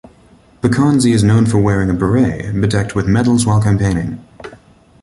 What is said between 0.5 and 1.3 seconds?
Pokonzie is